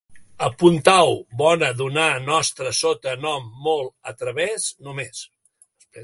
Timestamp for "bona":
1.41-1.67